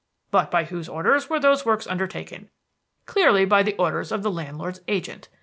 But 0.31 0.49
by 0.49 0.63
whose 0.63 0.89
orders 0.89 1.29
were 1.29 1.39
those 1.39 1.63
works 1.63 1.85
undertaken? 1.85 2.49
Clearly 3.05 3.45
by 3.45 3.61
the 3.61 3.75
orders 3.75 4.11
of 4.11 4.23
the 4.23 4.31
landlord's 4.31 4.81
agent. 4.87 5.29